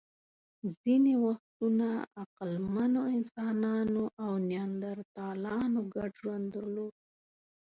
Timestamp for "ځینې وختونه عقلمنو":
0.79-3.01